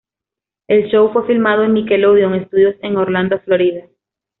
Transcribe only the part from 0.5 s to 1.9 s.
El show fue filmado en